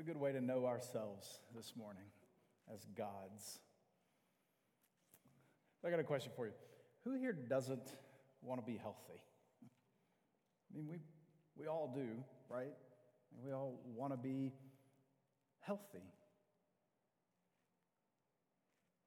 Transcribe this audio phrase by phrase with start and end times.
[0.00, 2.04] A good way to know ourselves this morning
[2.72, 3.58] as gods.
[5.84, 6.52] I got a question for you.
[7.04, 7.96] Who here doesn't
[8.40, 9.20] want to be healthy?
[9.62, 10.96] I mean, we,
[11.54, 12.06] we all do,
[12.48, 12.72] right?
[13.44, 14.54] We all want to be
[15.58, 16.06] healthy.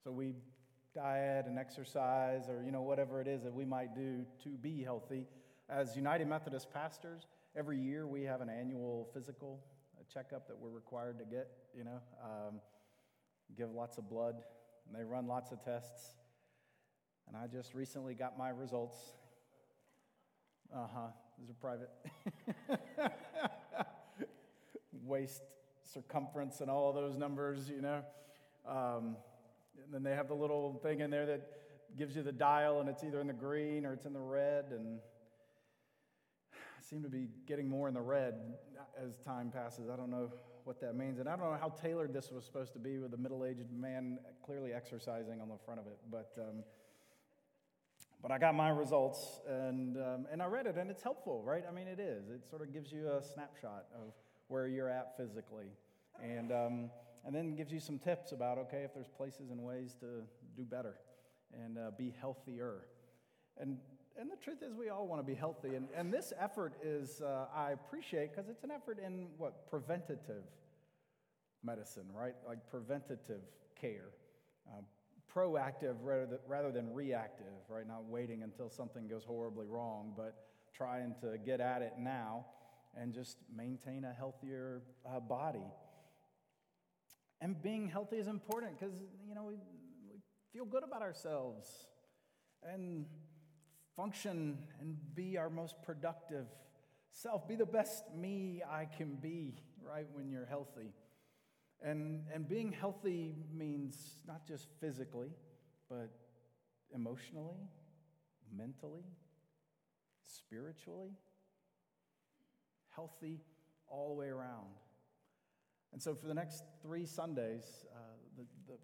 [0.03, 0.35] So we
[0.93, 4.83] diet and exercise or, you know, whatever it is that we might do to be
[4.83, 5.25] healthy.
[5.67, 7.25] As United Methodist pastors,
[7.57, 9.59] every year we have an annual physical
[10.03, 12.55] a checkup that we're required to get, you know, um,
[13.57, 14.35] give lots of blood,
[14.87, 16.15] and they run lots of tests.
[17.27, 18.97] And I just recently got my results.
[20.73, 21.07] Uh huh,
[21.39, 21.89] these are private.
[25.05, 25.43] Waist
[25.93, 28.03] circumference and all those numbers, you know.
[28.67, 29.15] Um,
[29.83, 31.47] and then they have the little thing in there that
[31.97, 34.65] gives you the dial, and it's either in the green or it's in the red.
[34.71, 34.99] And
[36.93, 38.35] seem to be getting more in the red
[39.03, 39.89] as time passes.
[39.91, 40.31] I don't know
[40.63, 41.17] what that means.
[41.17, 43.71] And I don't know how tailored this was supposed to be with a middle aged
[43.71, 45.97] man clearly exercising on the front of it.
[46.11, 46.63] But, um,
[48.21, 51.63] but I got my results and, um, and I read it, and it's helpful, right?
[51.67, 52.29] I mean, it is.
[52.29, 54.13] It sort of gives you a snapshot of
[54.49, 55.71] where you're at physically.
[56.21, 56.91] And, um,
[57.25, 60.05] and then gives you some tips about, okay, if there's places and ways to
[60.55, 60.93] do better
[61.59, 62.85] and uh, be healthier.
[63.59, 63.79] And,
[64.19, 65.75] and the truth is, we all want to be healthy.
[65.75, 69.69] And, and this effort is, uh, I appreciate, because it's an effort in what?
[69.69, 70.43] Preventative
[71.63, 72.35] medicine, right?
[72.47, 73.41] Like preventative
[73.79, 74.09] care.
[74.67, 74.81] Uh,
[75.33, 77.87] proactive rather than, rather than reactive, right?
[77.87, 80.35] Not waiting until something goes horribly wrong, but
[80.75, 82.45] trying to get at it now
[82.95, 85.65] and just maintain a healthier uh, body.
[87.41, 88.95] And being healthy is important because,
[89.27, 89.55] you know, we,
[90.07, 90.19] we
[90.53, 91.67] feel good about ourselves.
[92.63, 93.05] And
[93.95, 96.47] function and be our most productive
[97.11, 97.47] self.
[97.47, 100.93] Be the best me I can be, right, when you're healthy.
[101.81, 105.31] And, and being healthy means not just physically,
[105.89, 106.09] but
[106.93, 107.67] emotionally,
[108.55, 109.03] mentally,
[110.25, 111.11] spiritually.
[112.95, 113.41] Healthy
[113.87, 114.67] all the way around.
[115.91, 117.97] And so, for the next three Sundays, uh,
[118.37, 118.79] the, the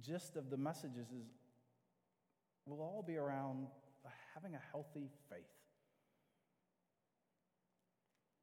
[0.00, 1.26] gist of the messages is
[2.66, 3.66] we'll all be around
[4.34, 5.40] having a healthy faith.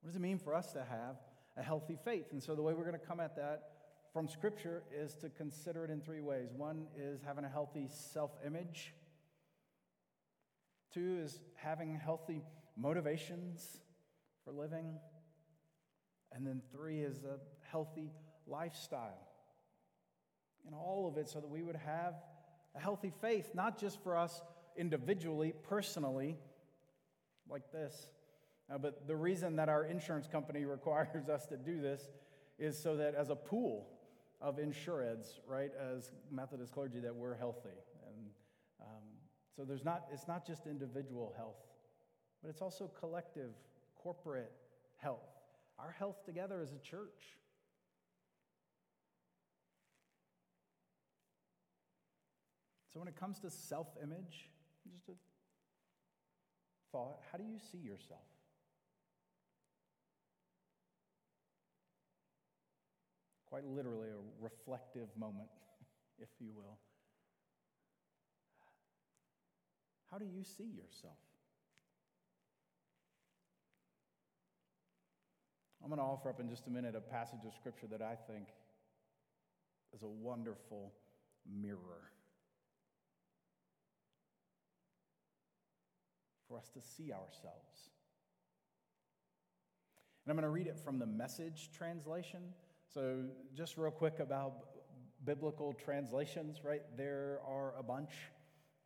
[0.02, 1.18] What does it mean for us to have
[1.58, 2.28] a healthy faith?
[2.32, 3.64] And so, the way we're going to come at that
[4.14, 6.50] from Scripture is to consider it in three ways.
[6.56, 8.94] One is having a healthy self image,
[10.94, 12.42] two is having healthy
[12.78, 13.82] motivations
[14.46, 14.98] for living,
[16.32, 17.38] and then three is a
[17.70, 18.12] healthy
[18.48, 19.28] lifestyle.
[20.66, 22.16] And all of it so that we would have
[22.76, 24.42] a healthy faith, not just for us
[24.79, 26.38] individually, personally,
[27.50, 28.07] like this.
[28.72, 32.09] Uh, but the reason that our insurance company requires us to do this
[32.57, 33.88] is so that as a pool
[34.41, 37.69] of insureds, right, as Methodist clergy, that we're healthy.
[38.07, 38.28] And
[38.81, 39.03] um,
[39.56, 41.57] so there's not, it's not just individual health,
[42.41, 43.51] but it's also collective,
[43.96, 44.51] corporate
[44.96, 45.28] health.
[45.78, 47.38] Our health together as a church.
[52.94, 54.50] So when it comes to self image,
[54.92, 55.14] just a
[56.92, 58.22] thought how do you see yourself?
[63.50, 65.50] Quite literally, a reflective moment,
[66.20, 66.78] if you will.
[70.12, 71.18] How do you see yourself?
[75.84, 78.16] I'm going to offer up in just a minute a passage of scripture that I
[78.32, 78.48] think
[79.96, 80.94] is a wonderful
[81.50, 82.12] mirror
[86.50, 87.92] for us to see ourselves.
[90.26, 92.42] And I'm going to read it from the message translation.
[92.94, 93.24] So,
[93.56, 94.54] just real quick about
[95.26, 96.82] biblical translations, right?
[96.98, 98.12] There are a bunch,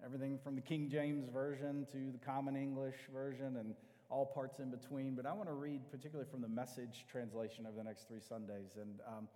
[0.04, 3.76] everything from the King James Version to the Common English Version and
[4.10, 5.16] all parts in between.
[5.16, 8.78] But I want to read particularly from the message translation over the next three Sundays.
[8.80, 9.28] And um,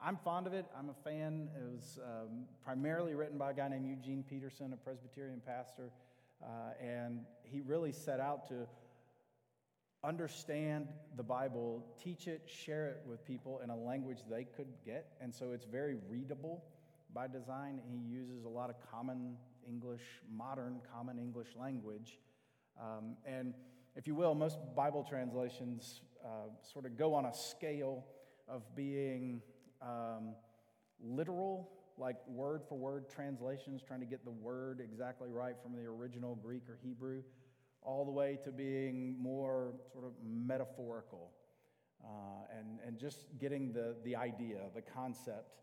[0.00, 0.66] I'm fond of it.
[0.78, 1.48] I'm a fan.
[1.56, 5.90] It was um, primarily written by a guy named Eugene Peterson, a Presbyterian pastor.
[6.42, 8.66] Uh, and he really set out to
[10.04, 15.06] understand the Bible, teach it, share it with people in a language they could get.
[15.20, 16.64] And so it's very readable
[17.12, 17.80] by design.
[17.90, 19.36] He uses a lot of common
[19.66, 22.18] English, modern common English language.
[22.80, 23.54] Um, and
[23.96, 28.04] if you will, most Bible translations uh, sort of go on a scale
[28.46, 29.42] of being
[29.82, 30.34] um,
[31.00, 35.84] literal like word for word translations, trying to get the word exactly right from the
[35.86, 37.22] original Greek or Hebrew,
[37.82, 41.30] all the way to being more sort of metaphorical.
[42.04, 42.08] uh,
[42.58, 45.56] and, and just getting the, the idea, the concept,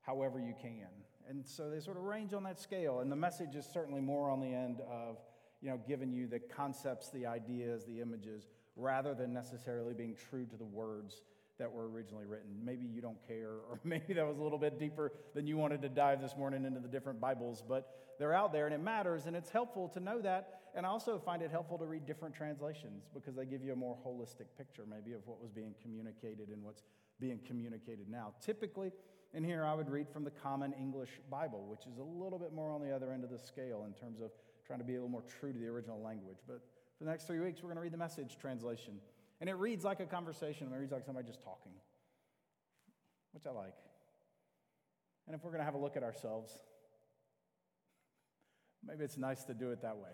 [0.00, 0.88] however you can.
[1.28, 3.00] And so they sort of range on that scale.
[3.00, 5.18] And the message is certainly more on the end of,
[5.60, 10.46] you know, giving you the concepts, the ideas, the images, rather than necessarily being true
[10.46, 11.22] to the words
[11.62, 12.50] that were originally written.
[12.64, 15.80] Maybe you don't care, or maybe that was a little bit deeper than you wanted
[15.82, 19.26] to dive this morning into the different Bibles, but they're out there and it matters,
[19.26, 20.58] and it's helpful to know that.
[20.74, 23.76] And I also find it helpful to read different translations because they give you a
[23.76, 26.82] more holistic picture, maybe, of what was being communicated and what's
[27.20, 28.32] being communicated now.
[28.44, 28.90] Typically,
[29.32, 32.52] in here, I would read from the Common English Bible, which is a little bit
[32.52, 34.32] more on the other end of the scale in terms of
[34.66, 36.38] trying to be a little more true to the original language.
[36.46, 36.62] But
[36.98, 38.94] for the next three weeks, we're going to read the message translation.
[39.42, 41.72] And it reads like a conversation, it reads like somebody just talking,
[43.32, 43.74] which I like.
[45.26, 46.52] And if we're going to have a look at ourselves,
[48.86, 50.12] maybe it's nice to do it that way,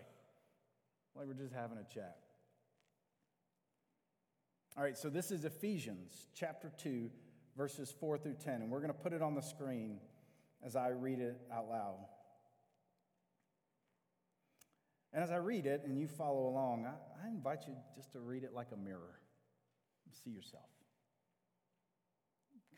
[1.15, 2.17] like we're just having a chat.
[4.75, 7.11] All right, so this is Ephesians chapter 2,
[7.55, 9.99] verses 4 through 10, and we're going to put it on the screen
[10.65, 11.97] as I read it out loud.
[15.13, 18.19] And as I read it and you follow along, I, I invite you just to
[18.19, 19.19] read it like a mirror.
[20.23, 20.69] See yourself.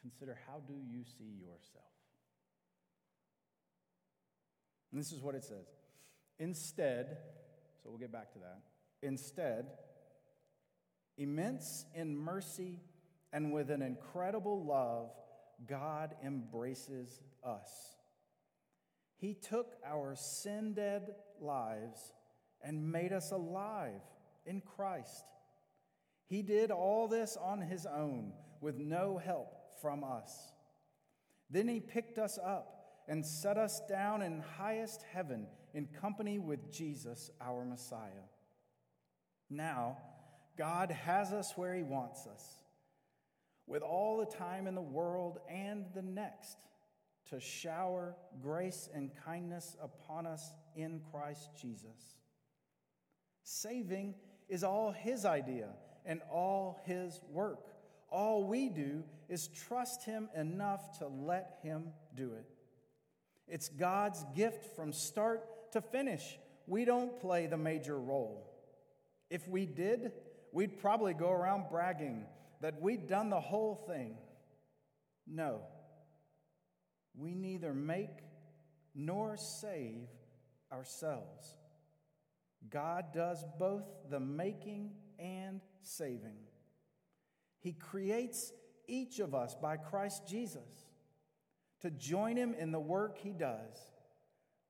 [0.02, 1.86] Consider how do you see yourself?
[4.92, 5.68] And this is what it says.
[6.40, 7.18] Instead,
[7.82, 8.60] so we'll get back to that.
[9.02, 9.68] Instead,
[11.18, 12.82] immense in mercy
[13.32, 15.12] and with an incredible love,
[15.68, 17.96] God embraces us.
[19.18, 22.14] He took our sin dead lives
[22.64, 24.02] and made us alive
[24.46, 25.26] in Christ.
[26.28, 30.54] He did all this on his own with no help from us.
[31.50, 32.78] Then he picked us up
[33.08, 38.28] and set us down in highest heaven in company with Jesus, our Messiah.
[39.50, 39.98] Now,
[40.58, 42.44] God has us where he wants us,
[43.68, 46.58] with all the time in the world and the next,
[47.30, 52.21] to shower grace and kindness upon us in Christ Jesus.
[53.44, 54.16] Saving
[54.50, 55.70] is all His idea
[56.06, 57.68] and all His work.
[58.10, 62.46] All we do is trust Him enough to let Him do it.
[63.48, 66.38] It's God's gift from start to finish.
[66.68, 68.48] We don't play the major role.
[69.30, 70.12] If we did,
[70.52, 72.26] we'd probably go around bragging
[72.62, 74.16] that we'd done the whole thing.
[75.26, 75.62] No,
[77.16, 78.20] we neither make
[78.94, 80.08] nor save
[80.72, 81.56] ourselves.
[82.70, 86.38] God does both the making and saving.
[87.60, 88.54] He creates
[88.88, 90.88] each of us by Christ Jesus
[91.82, 93.92] to join him in the work he does,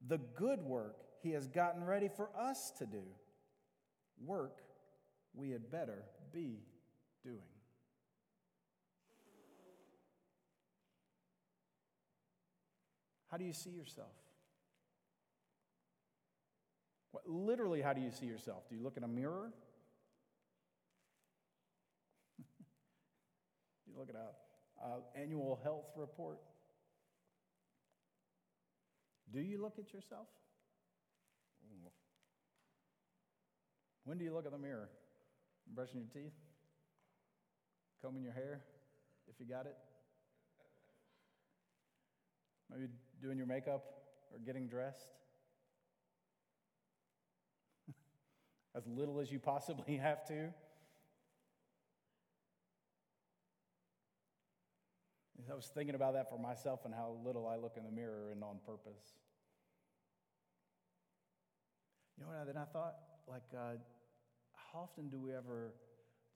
[0.08, 3.04] the good work he has gotten ready for us to do,
[4.26, 4.62] work
[5.34, 6.04] we had better
[6.34, 6.60] be
[7.24, 7.38] doing.
[13.30, 14.10] How do you see yourself?
[17.12, 18.68] What, literally, how do you see yourself?
[18.70, 19.52] Do you look in a mirror?
[23.88, 26.40] you look at an annual health report?
[29.34, 30.28] Do you look at yourself?
[34.04, 34.90] When do you look in the mirror?
[35.74, 36.34] Brushing your teeth?
[38.02, 38.62] Combing your hair,
[39.28, 39.78] if you got it?
[42.70, 42.88] Maybe
[43.22, 43.84] doing your makeup
[44.32, 45.21] or getting dressed?
[48.76, 50.54] As little as you possibly have to.
[55.52, 58.30] I was thinking about that for myself and how little I look in the mirror
[58.32, 59.16] and on purpose.
[62.18, 62.46] You know what?
[62.46, 62.96] Then I thought,
[63.28, 63.78] like, uh,
[64.54, 65.74] how often do we ever,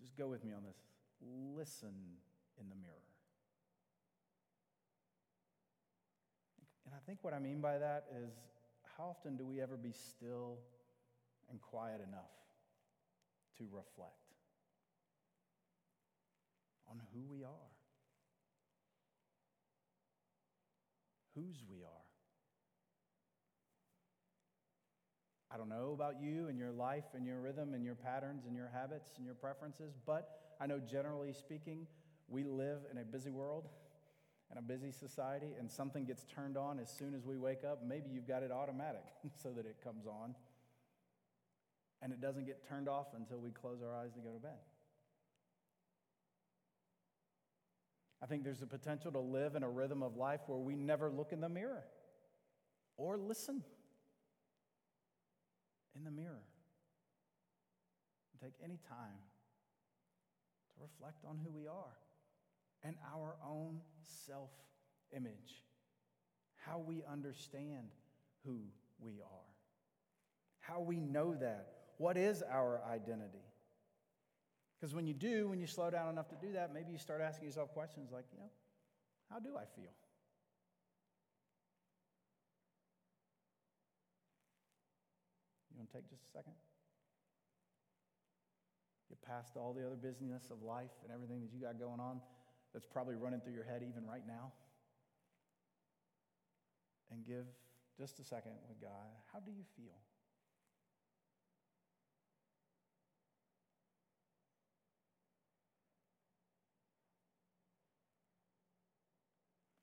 [0.01, 0.75] just go with me on this,
[1.56, 1.94] listen
[2.60, 2.94] in the mirror?
[6.86, 8.34] And I think what I mean by that is,
[8.98, 10.60] how often do we ever be still
[11.50, 12.32] and quiet enough
[13.58, 14.36] to reflect
[16.90, 17.72] on who we are,
[21.36, 22.06] whose we are.
[25.52, 28.56] I don't know about you and your life and your rhythm and your patterns and
[28.56, 31.88] your habits and your preferences, but I know generally speaking,
[32.28, 33.70] we live in a busy world
[34.50, 37.80] and a busy society, and something gets turned on as soon as we wake up.
[37.86, 39.04] Maybe you've got it automatic
[39.42, 40.36] so that it comes on
[42.02, 44.60] and it doesn't get turned off until we close our eyes to go to bed.
[48.22, 51.10] I think there's a potential to live in a rhythm of life where we never
[51.12, 51.84] look in the mirror
[52.98, 53.64] or listen
[55.96, 56.44] in the mirror.
[58.42, 59.18] Take any time
[60.75, 61.98] to reflect on who we are
[62.84, 63.80] and our own
[64.25, 64.52] self
[65.16, 65.64] image,
[66.66, 67.90] how we understand
[68.44, 68.60] who
[69.00, 69.50] we are,
[70.60, 71.75] how we know that.
[71.98, 73.46] What is our identity?
[74.80, 77.22] Because when you do, when you slow down enough to do that, maybe you start
[77.22, 78.50] asking yourself questions like, you know,
[79.32, 79.92] how do I feel?
[85.72, 86.54] You want to take just a second?
[89.10, 92.20] Get past all the other business of life and everything that you got going on
[92.74, 94.52] that's probably running through your head even right now.
[97.12, 97.46] And give
[97.98, 99.08] just a second with God.
[99.32, 99.96] How do you feel?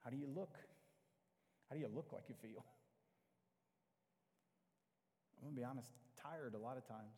[0.05, 0.57] How do you look?
[1.69, 2.65] How do you look like you feel?
[5.39, 5.89] I'm going to be honest,
[6.23, 7.17] tired a lot of times.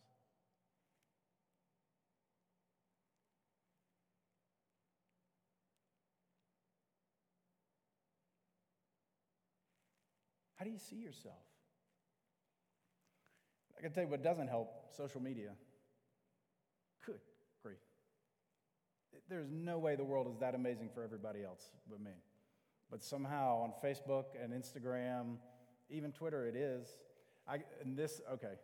[10.57, 11.35] How do you see yourself?
[13.77, 15.51] I can tell you what doesn't help social media.
[17.05, 17.21] Good
[17.63, 17.77] grief.
[19.29, 22.13] There's no way the world is that amazing for everybody else but me.
[22.91, 25.37] But somehow on Facebook and Instagram,
[25.91, 26.87] even Twitter, it is.
[27.49, 28.55] I, and this, okay,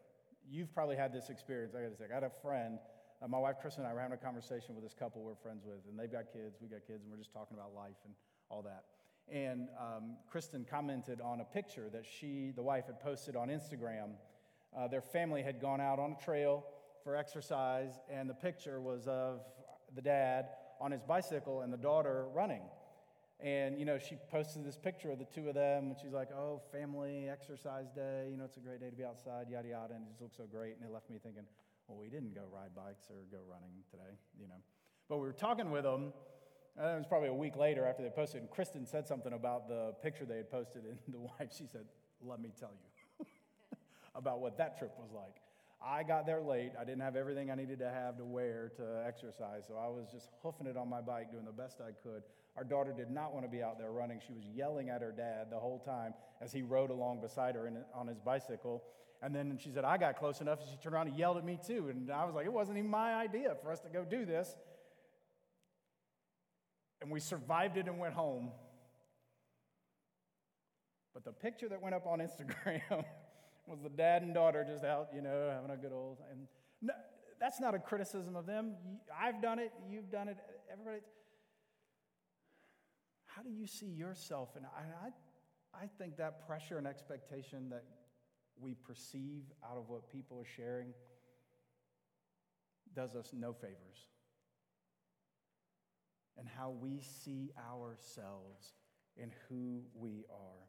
[0.49, 1.75] you've probably had this experience.
[1.75, 2.79] I got to say, I had a friend,
[3.23, 5.65] uh, my wife Kristen and I were having a conversation with this couple we're friends
[5.65, 8.15] with, and they've got kids, we got kids, and we're just talking about life and
[8.49, 8.85] all that.
[9.31, 14.13] And um, Kristen commented on a picture that she, the wife, had posted on Instagram.
[14.77, 16.65] Uh, their family had gone out on a trail
[17.05, 19.41] for exercise, and the picture was of
[19.95, 20.47] the dad
[20.81, 22.63] on his bicycle and the daughter running.
[23.43, 26.29] And, you know, she posted this picture of the two of them, and she's like,
[26.31, 29.95] oh, family exercise day, you know, it's a great day to be outside, yada, yada,
[29.95, 30.77] and it just looks so great.
[30.77, 31.45] And it left me thinking,
[31.89, 34.61] well, we didn't go ride bikes or go running today, you know.
[35.09, 36.13] But we were talking with them,
[36.77, 39.69] and it was probably a week later after they posted, and Kristen said something about
[39.69, 41.87] the picture they had posted, and the wife, she said,
[42.23, 43.27] let me tell you
[44.15, 45.41] about what that trip was like.
[45.83, 46.73] I got there late.
[46.79, 50.09] I didn't have everything I needed to have to wear to exercise, so I was
[50.13, 52.23] just hoofing it on my bike, doing the best I could.
[52.57, 54.21] Our daughter did not want to be out there running.
[54.27, 57.67] She was yelling at her dad the whole time as he rode along beside her
[57.67, 58.83] in, on his bicycle.
[59.23, 60.61] And then she said, I got close enough.
[60.69, 61.89] She turned around and yelled at me too.
[61.89, 64.55] And I was like, it wasn't even my idea for us to go do this.
[67.01, 68.51] And we survived it and went home.
[71.15, 72.81] But the picture that went up on Instagram
[73.71, 76.19] was the dad and daughter just out, you know, having a good old.
[76.31, 76.49] And
[76.83, 76.93] no,
[77.41, 78.75] that's not a criticism of them.
[79.19, 79.73] I've done it.
[79.89, 80.37] You've done it.
[80.71, 81.01] Everybody.
[83.27, 84.51] How do you see yourself?
[84.57, 85.11] And I,
[85.75, 87.85] I think that pressure and expectation that
[88.59, 90.89] we perceive out of what people are sharing
[92.95, 94.09] does us no favors.
[96.37, 98.75] And how we see ourselves
[99.21, 100.67] and who we are.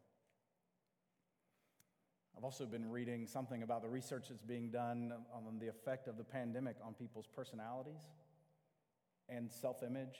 [2.36, 6.16] I've also been reading something about the research that's being done on the effect of
[6.16, 8.10] the pandemic on people's personalities
[9.28, 10.18] and self image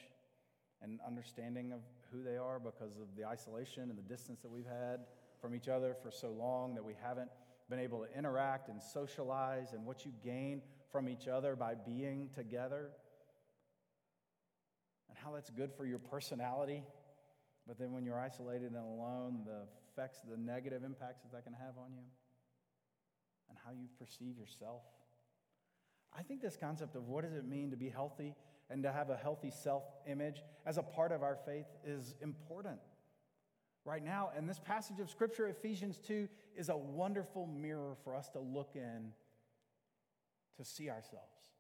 [0.83, 4.67] and understanding of who they are because of the isolation and the distance that we've
[4.67, 5.01] had
[5.41, 7.31] from each other for so long that we haven't
[7.71, 12.29] been able to interact and socialize and what you gain from each other by being
[12.35, 12.91] together
[15.09, 16.83] and how that's good for your personality.
[17.67, 19.63] But then when you're isolated and alone, the
[19.93, 22.05] effects, the negative impacts that that can have on you
[23.49, 24.83] and how you perceive yourself.
[26.17, 28.35] I think this concept of what does it mean to be healthy
[28.71, 32.79] and to have a healthy self image as a part of our faith is important.
[33.85, 38.29] Right now, and this passage of Scripture, Ephesians 2, is a wonderful mirror for us
[38.31, 39.13] to look in
[40.57, 41.51] to see ourselves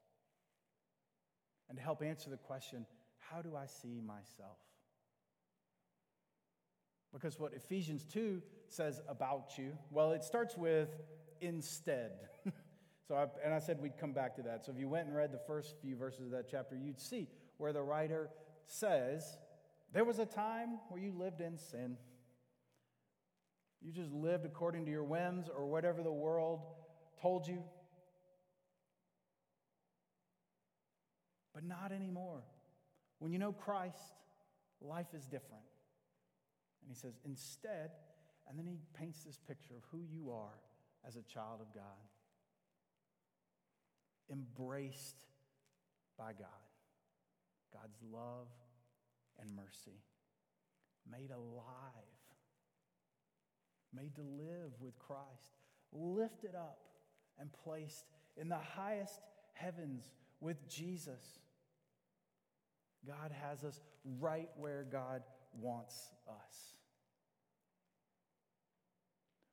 [1.68, 2.86] and to help answer the question
[3.18, 4.58] how do I see myself?
[7.12, 10.88] Because what Ephesians 2 says about you, well, it starts with
[11.40, 12.12] instead.
[13.08, 14.64] So, I, and I said we'd come back to that.
[14.64, 17.28] So, if you went and read the first few verses of that chapter, you'd see
[17.58, 18.30] where the writer
[18.66, 19.38] says,
[19.92, 21.96] There was a time where you lived in sin.
[23.80, 26.60] You just lived according to your whims or whatever the world
[27.20, 27.62] told you.
[31.52, 32.44] But not anymore.
[33.18, 34.14] When you know Christ,
[34.80, 35.64] life is different.
[36.82, 37.90] And he says, instead,
[38.48, 40.58] and then he paints this picture of who you are
[41.06, 41.82] as a child of God
[44.30, 45.24] embraced
[46.18, 46.48] by God.
[47.72, 48.48] God's love
[49.40, 49.98] and mercy,
[51.10, 51.72] made alive,
[53.94, 55.56] made to live with Christ,
[55.92, 56.78] lifted up
[57.38, 59.20] and placed in the highest
[59.52, 61.40] heavens with Jesus.
[63.06, 63.80] God has us
[64.20, 65.22] right where God
[65.60, 66.74] wants us.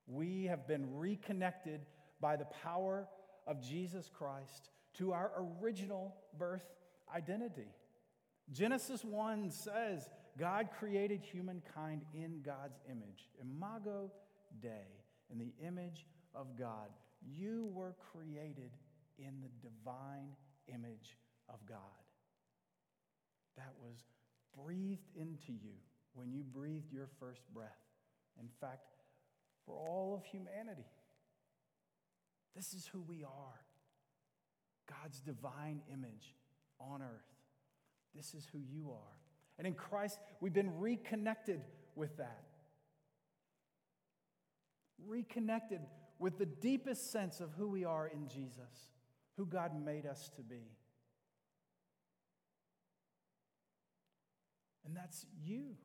[0.08, 1.82] We have been reconnected
[2.20, 3.08] by the power
[3.46, 6.66] of Jesus Christ to our original birth
[7.14, 7.68] identity.
[8.52, 13.30] Genesis 1 says God created humankind in God's image.
[13.42, 14.12] Imago
[14.62, 14.88] Dei,
[15.32, 16.90] in the image of God.
[17.22, 18.72] You were created
[19.18, 20.30] in the divine
[20.68, 21.18] image
[21.50, 21.78] of God.
[23.58, 24.06] That was
[24.56, 25.76] breathed into you
[26.14, 27.80] when you breathed your first breath.
[28.40, 28.88] In fact,
[29.66, 30.86] for all of humanity,
[32.56, 33.60] this is who we are
[35.04, 36.36] God's divine image
[36.80, 37.36] on earth.
[38.16, 39.18] This is who you are.
[39.58, 41.62] And in Christ, we've been reconnected
[41.96, 42.46] with that.
[45.06, 45.82] Reconnected
[46.18, 48.92] with the deepest sense of who we are in Jesus,
[49.38, 50.72] who God made us to be.
[54.86, 55.76] And that's you.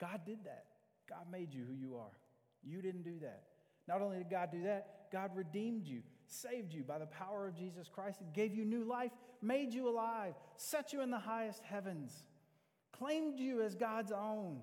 [0.00, 0.64] God did that.
[1.08, 2.12] God made you who you are.
[2.62, 3.44] You didn't do that.
[3.86, 7.56] Not only did God do that, God redeemed you, saved you by the power of
[7.56, 12.12] Jesus Christ, gave you new life, made you alive, set you in the highest heavens,
[12.92, 14.58] claimed you as God's own,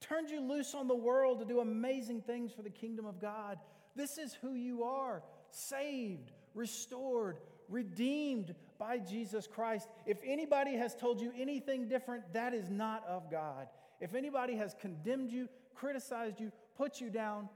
[0.00, 3.58] turned you loose on the world to do amazing things for the kingdom of God.
[3.94, 7.36] This is who you are saved, restored,
[7.68, 9.88] redeemed by Jesus Christ.
[10.06, 13.68] If anybody has told you anything different, that is not of God.
[14.02, 17.48] If anybody has condemned you, criticized you, put you down,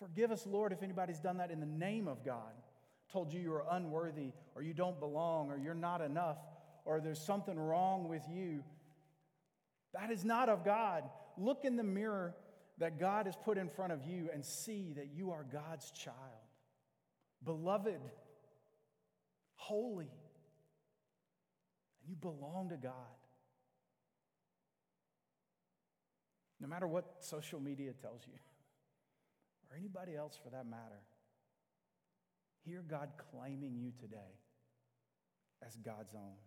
[0.00, 2.52] forgive us, Lord, if anybody's done that in the name of God,
[3.12, 6.38] told you you're unworthy, or you don't belong, or you're not enough,
[6.84, 8.64] or there's something wrong with you.
[9.92, 11.04] That is not of God.
[11.38, 12.34] Look in the mirror
[12.78, 16.16] that God has put in front of you and see that you are God's child,
[17.44, 18.00] beloved,
[19.54, 20.10] holy,
[22.00, 22.92] and you belong to God.
[26.64, 28.32] No matter what social media tells you,
[29.70, 31.02] or anybody else for that matter,
[32.64, 34.40] hear God claiming you today
[35.62, 36.38] as God's own.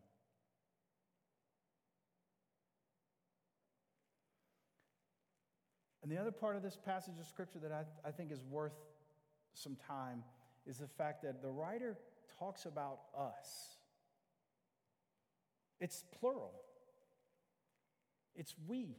[6.02, 8.74] And the other part of this passage of scripture that I, I think is worth
[9.54, 10.24] some time
[10.66, 11.96] is the fact that the writer
[12.40, 13.78] talks about us.
[15.80, 16.56] It's plural,
[18.36, 18.96] it's we.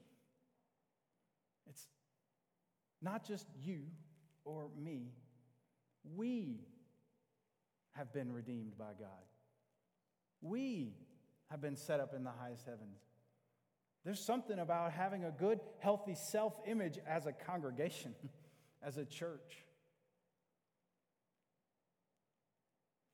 [1.68, 1.86] It's
[3.00, 3.82] not just you
[4.44, 5.12] or me.
[6.16, 6.60] We
[7.92, 9.08] have been redeemed by God.
[10.40, 10.94] We
[11.50, 13.00] have been set up in the highest heavens.
[14.04, 18.14] There's something about having a good, healthy self image as a congregation,
[18.82, 19.64] as a church.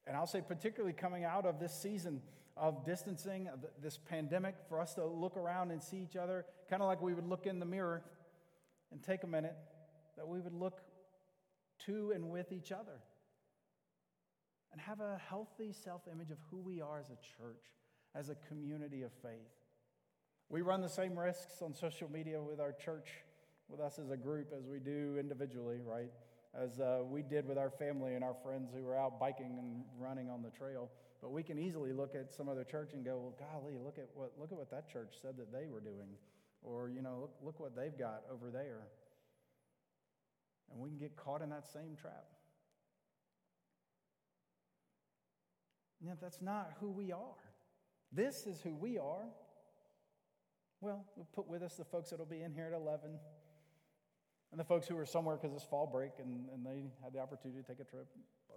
[0.06, 2.20] And I'll say, particularly coming out of this season
[2.56, 6.82] of distancing, of this pandemic, for us to look around and see each other, kind
[6.82, 8.04] of like we would look in the mirror
[8.92, 9.56] and take a minute,
[10.16, 10.80] that we would look
[11.86, 13.00] to and with each other
[14.72, 17.64] and have a healthy self image of who we are as a church,
[18.14, 19.52] as a community of faith.
[20.48, 23.08] We run the same risks on social media with our church,
[23.68, 26.10] with us as a group, as we do individually, right?
[26.54, 29.84] As uh, we did with our family and our friends who were out biking and
[29.98, 30.90] running on the trail.
[31.22, 34.08] But we can easily look at some other church and go, well, golly, look at
[34.14, 36.10] what, look at what that church said that they were doing.
[36.64, 38.88] Or, you know, look, look what they've got over there.
[40.72, 42.24] And we can get caught in that same trap.
[46.00, 47.38] Yeah, that's not who we are.
[48.12, 49.26] This is who we are.
[50.80, 53.10] Well, we'll put with us the folks that'll be in here at 11
[54.50, 57.18] and the folks who are somewhere because it's fall break and, and they had the
[57.18, 58.06] opportunity to take a trip.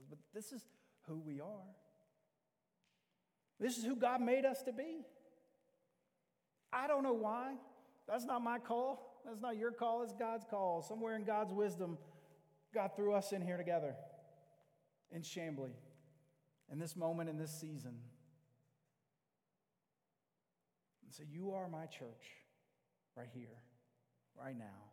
[0.09, 0.61] But this is
[1.07, 1.65] who we are.
[3.59, 5.05] This is who God made us to be.
[6.71, 7.53] I don't know why.
[8.07, 9.21] That's not my call.
[9.25, 10.03] That's not your call.
[10.03, 10.81] It's God's call.
[10.81, 11.97] Somewhere in God's wisdom,
[12.73, 13.95] God threw us in here together
[15.11, 15.73] in Chamblee
[16.71, 17.95] in this moment, in this season.
[21.03, 22.25] And so you are my church
[23.15, 23.61] right here,
[24.37, 24.91] right now.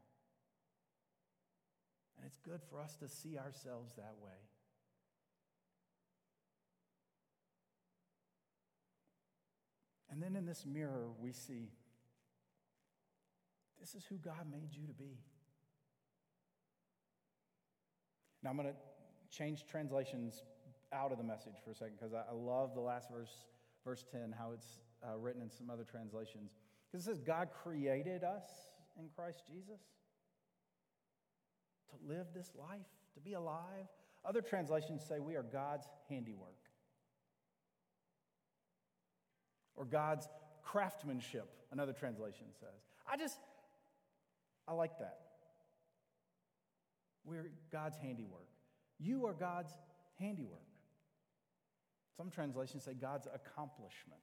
[2.17, 4.31] And it's good for us to see ourselves that way.
[10.11, 11.71] And then in this mirror, we see
[13.85, 15.19] this is who God made you to be.
[18.43, 18.75] Now, I'm going to
[19.37, 20.43] change translations
[20.91, 23.45] out of the message for a second because I, love the last verse,
[23.85, 26.53] verse 10, how it's uh, written in some other translations.
[26.91, 28.47] Because it says, God created us
[28.99, 29.83] in Christ Jesus
[31.91, 33.87] to live this life, to be alive,
[34.25, 36.57] Other translations say we are God's handiwork
[39.77, 40.27] or God's
[40.63, 42.81] craftsmanship, another translation says.
[43.07, 43.39] I just,
[44.67, 45.19] I like that.
[47.25, 48.49] We're God's handiwork.
[48.99, 49.73] You are God's
[50.19, 50.61] handiwork.
[52.17, 54.21] Some translations say God's accomplishment.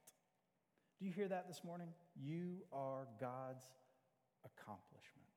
[0.98, 1.88] Do you hear that this morning?
[2.16, 3.64] You are God's
[4.44, 5.28] accomplishment.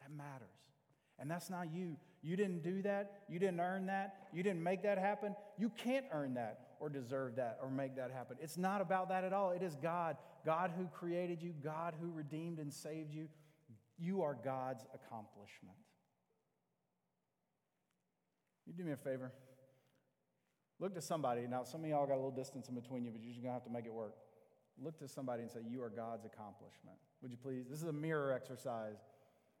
[0.00, 0.48] That matters.
[1.18, 1.96] And that's not you.
[2.22, 3.22] You didn't do that.
[3.28, 4.28] You didn't earn that.
[4.32, 5.34] You didn't make that happen.
[5.58, 8.36] You can't earn that or deserve that or make that happen.
[8.40, 9.50] It's not about that at all.
[9.50, 10.16] It is God.
[10.46, 13.28] God who created you, God who redeemed and saved you.
[13.98, 15.76] You are God's accomplishment.
[18.66, 19.32] You do me a favor.
[20.78, 21.46] Look to somebody.
[21.48, 23.50] Now, some of y'all got a little distance in between you, but you're just going
[23.50, 24.14] to have to make it work.
[24.80, 26.96] Look to somebody and say, You are God's accomplishment.
[27.22, 27.66] Would you please?
[27.68, 28.98] This is a mirror exercise.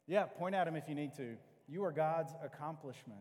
[0.06, 1.36] Yeah, point at him if you need to.
[1.66, 3.20] You are God's accomplishment.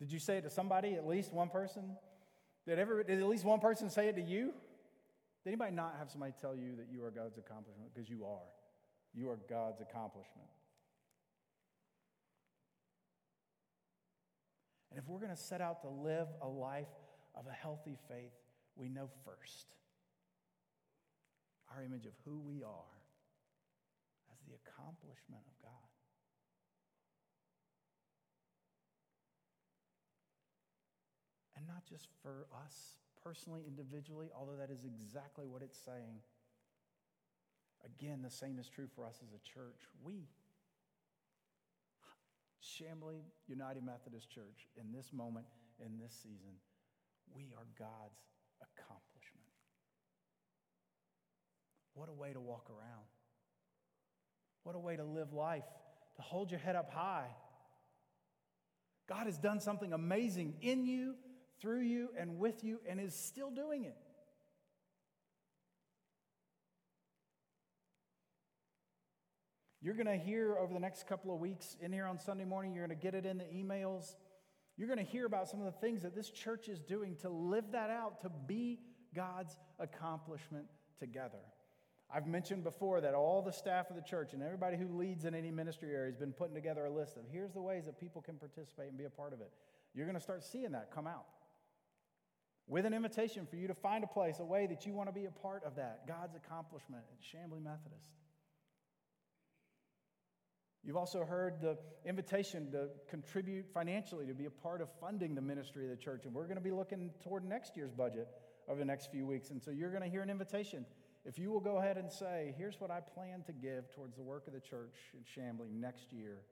[0.00, 1.96] Did you say it to somebody, at least one person?
[2.66, 4.52] Did, ever, did at least one person say it to you?
[5.44, 7.92] Did anybody not have somebody tell you that you are God's accomplishment?
[7.92, 8.48] Because you are.
[9.12, 10.48] You are God's accomplishment.
[14.90, 16.88] And if we're going to set out to live a life
[17.34, 18.32] of a healthy faith,
[18.74, 19.66] we know first
[21.74, 22.94] our image of who we are
[24.32, 25.70] as the accomplishment of God.
[31.56, 36.20] And not just for us personally, individually, although that is exactly what it's saying.
[37.84, 39.80] Again, the same is true for us as a church.
[40.02, 40.28] We,
[42.62, 45.46] Chamblee United Methodist Church, in this moment,
[45.84, 46.56] in this season,
[47.34, 48.20] we are God's
[48.60, 49.44] accomplishment.
[51.94, 53.04] What a way to walk around.
[54.64, 55.64] What a way to live life,
[56.16, 57.28] to hold your head up high.
[59.06, 61.14] God has done something amazing in you,
[61.60, 63.96] through you, and with you, and is still doing it.
[69.84, 72.74] You're going to hear over the next couple of weeks in here on Sunday morning,
[72.74, 74.14] you're going to get it in the emails.
[74.78, 77.28] You're going to hear about some of the things that this church is doing to
[77.28, 78.80] live that out, to be
[79.14, 80.64] God's accomplishment
[80.98, 81.40] together.
[82.10, 85.34] I've mentioned before that all the staff of the church and everybody who leads in
[85.34, 88.22] any ministry area has been putting together a list of here's the ways that people
[88.22, 89.50] can participate and be a part of it.
[89.94, 91.26] You're going to start seeing that come out
[92.66, 95.12] with an invitation for you to find a place, a way that you want to
[95.12, 98.10] be a part of that, God's accomplishment at Chamblee Methodist.
[100.82, 105.40] You've also heard the invitation to contribute financially to be a part of funding the
[105.40, 106.26] ministry of the church.
[106.26, 108.28] And we're going to be looking toward next year's budget
[108.68, 109.48] over the next few weeks.
[109.50, 110.84] And so you're going to hear an invitation.
[111.24, 114.22] If you will go ahead and say, here's what I plan to give towards the
[114.22, 116.42] work of the church in Chamblee next year,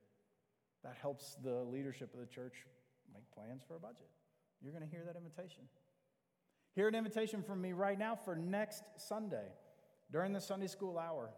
[0.82, 2.54] that helps the leadership of the church
[3.12, 4.08] make plans for a budget.
[4.62, 5.64] You're going to hear that invitation.
[6.74, 9.46] Hear an invitation from me right now for next Sunday
[10.10, 11.30] during the Sunday school hour.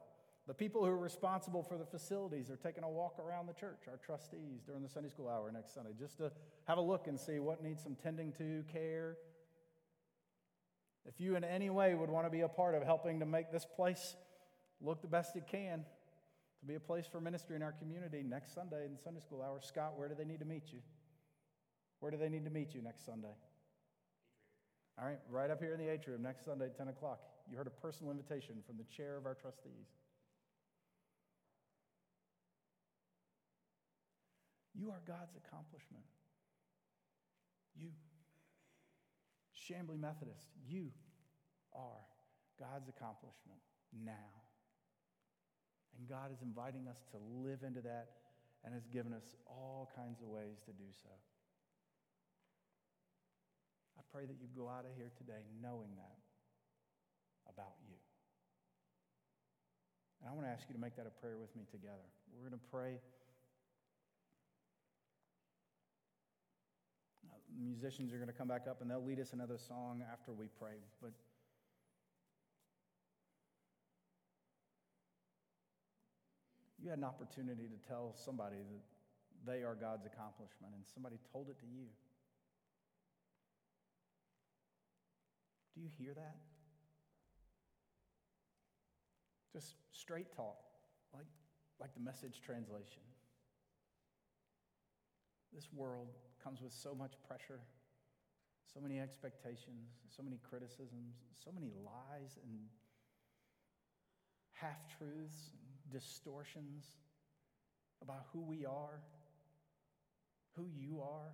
[0.46, 3.84] The people who are responsible for the facilities are taking a walk around the church,
[3.88, 6.30] our trustees, during the Sunday school hour next Sunday, just to
[6.66, 9.16] have a look and see what needs some tending to, care.
[11.06, 13.50] If you in any way would want to be a part of helping to make
[13.50, 14.16] this place
[14.80, 15.84] look the best it can,
[16.60, 19.42] to be a place for ministry in our community next Sunday in the Sunday school
[19.42, 20.80] hour, Scott, where do they need to meet you?
[22.00, 23.34] Where do they need to meet you next Sunday?
[24.98, 27.20] All right, right up here in the atrium next Sunday at 10 o'clock.
[27.50, 29.90] You heard a personal invitation from the chair of our trustees.
[34.74, 36.04] You are God's accomplishment.
[37.76, 37.88] You.
[39.54, 40.90] Chamblee Methodist, you
[41.72, 42.04] are
[42.58, 43.58] God's accomplishment
[44.04, 44.30] now.
[45.98, 48.08] And God is inviting us to live into that
[48.64, 51.10] and has given us all kinds of ways to do so.
[53.98, 56.18] I pray that you go out of here today knowing that
[57.48, 57.96] about you.
[60.20, 62.08] And I want to ask you to make that a prayer with me together.
[62.32, 62.98] We're going to pray.
[67.28, 70.32] Uh, musicians are going to come back up and they'll lead us another song after
[70.32, 70.80] we pray.
[71.02, 71.12] But
[76.82, 78.84] you had an opportunity to tell somebody that
[79.46, 81.88] they are God's accomplishment, and somebody told it to you.
[85.74, 86.36] Do you hear that?
[89.52, 90.58] Just straight talk,
[91.12, 91.26] like,
[91.80, 93.02] like the message translation.
[95.52, 96.08] This world
[96.42, 97.60] comes with so much pressure,
[98.72, 102.58] so many expectations, so many criticisms, so many lies and
[104.52, 106.84] half truths and distortions.
[108.04, 109.00] about who we are,
[110.56, 111.32] who you are,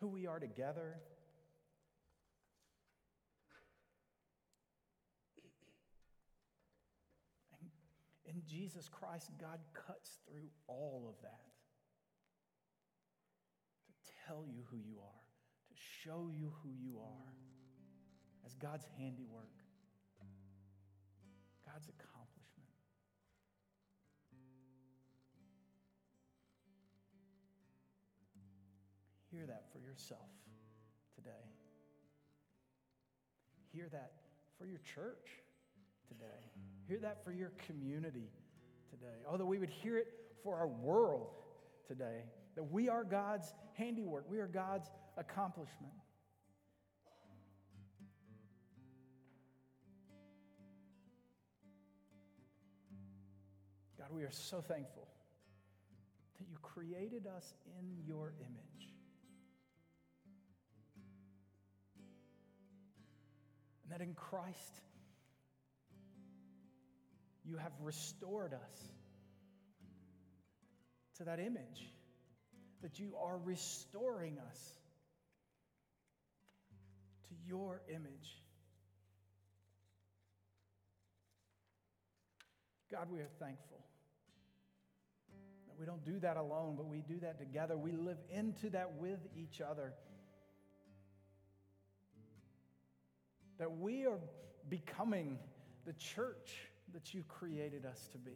[0.00, 0.96] who we are together.
[8.26, 11.50] And in Jesus Christ, God cuts through all of that
[13.86, 15.24] to tell you who you are,
[15.68, 15.74] to
[16.04, 17.32] show you who you are
[18.46, 19.50] as God's handiwork,
[21.66, 22.70] God's accomplishment.
[29.32, 30.30] Hear that for yourself
[31.14, 31.30] today.
[33.72, 34.12] Hear that
[34.58, 35.26] for your church
[36.08, 36.47] today.
[36.88, 38.30] Hear that for your community
[38.90, 39.18] today.
[39.30, 40.06] Although we would hear it
[40.42, 41.28] for our world
[41.86, 42.22] today,
[42.54, 45.92] that we are God's handiwork, we are God's accomplishment.
[53.98, 55.06] God, we are so thankful
[56.38, 58.94] that you created us in your image.
[63.82, 64.80] And that in Christ,
[67.48, 68.92] you have restored us
[71.16, 71.92] to that image,
[72.82, 74.72] that you are restoring us
[77.28, 78.42] to your image.
[82.90, 83.80] God, we are thankful
[85.68, 87.76] that we don't do that alone, but we do that together.
[87.76, 89.94] We live into that with each other.
[93.58, 94.20] That we are
[94.68, 95.38] becoming
[95.86, 98.32] the church that you created us to be.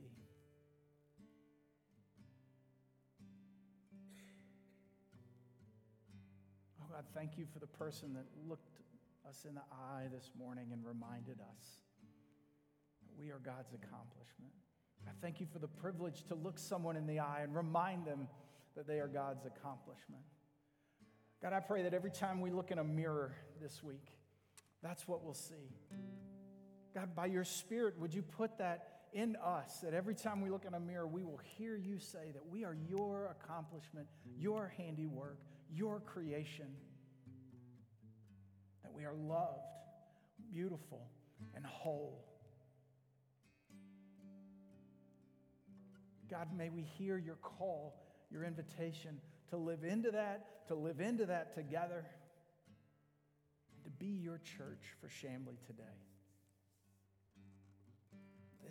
[6.81, 8.81] Oh God, thank you for the person that looked
[9.29, 11.79] us in the eye this morning and reminded us
[13.07, 14.53] that we are God's accomplishment.
[15.07, 18.29] I thank you for the privilege to look someone in the eye and remind them
[18.77, 20.23] that they are God's accomplishment.
[21.43, 24.07] God, I pray that every time we look in a mirror this week,
[24.83, 25.75] that's what we'll see.
[26.95, 30.65] God, by your Spirit, would you put that in us that every time we look
[30.65, 34.07] in a mirror, we will hear you say that we are your accomplishment,
[34.39, 35.39] your handiwork,
[35.71, 36.67] your creation,
[38.83, 39.61] that we are loved,
[40.53, 41.09] beautiful,
[41.55, 42.25] and whole.
[46.31, 47.95] God, may we hear your call,
[48.31, 52.07] your invitation to live into that, to live into that together,
[53.75, 55.83] and to be your church for Chamblee today.